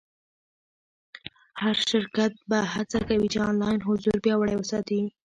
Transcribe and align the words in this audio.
هر 1.61 1.75
شرکت 1.89 2.31
به 2.49 2.59
هڅه 2.73 2.99
کوي 3.07 3.27
چې 3.33 3.39
آنلاین 3.49 3.79
حضور 3.87 4.15
پیاوړی 4.23 4.55
وساتي. 4.57 5.01